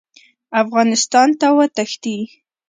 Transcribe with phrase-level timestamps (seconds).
[0.61, 2.17] افغانستان ته وتښتي.